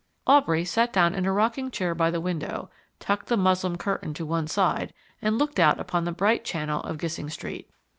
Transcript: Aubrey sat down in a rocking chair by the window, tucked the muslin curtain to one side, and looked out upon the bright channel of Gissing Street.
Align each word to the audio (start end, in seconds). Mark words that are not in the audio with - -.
Aubrey 0.25 0.65
sat 0.65 0.91
down 0.91 1.13
in 1.13 1.27
a 1.27 1.31
rocking 1.31 1.69
chair 1.69 1.93
by 1.93 2.09
the 2.09 2.19
window, 2.19 2.71
tucked 2.99 3.27
the 3.27 3.37
muslin 3.37 3.77
curtain 3.77 4.15
to 4.15 4.25
one 4.25 4.47
side, 4.47 4.95
and 5.21 5.37
looked 5.37 5.59
out 5.59 5.79
upon 5.79 6.05
the 6.05 6.11
bright 6.11 6.43
channel 6.43 6.81
of 6.81 6.97
Gissing 6.97 7.29
Street. 7.29 7.69